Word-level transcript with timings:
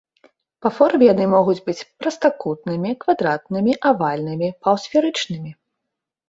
Па 0.65 0.69
форме 0.77 1.03
яны 1.13 1.27
могуць 1.33 1.61
быць 1.67 1.83
прастакутнымі, 2.05 2.95
квадратнымі, 3.05 3.77
авальнымі, 3.91 4.49
паўсферычнымі. 4.65 5.51